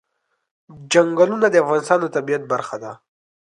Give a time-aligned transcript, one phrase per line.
[0.91, 2.91] چنګلونه د افغانستان د طبیعت برخه ده.